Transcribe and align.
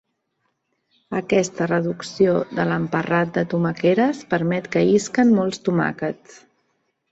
Aquesta 1.19 1.67
reducció 1.71 2.33
de 2.61 2.65
l'emparrat 2.71 3.35
de 3.37 3.45
tomaqueres 3.53 4.25
permet 4.35 4.73
que 4.77 4.85
isquen 4.97 5.37
molts 5.39 5.65
tomàquets. 5.71 6.43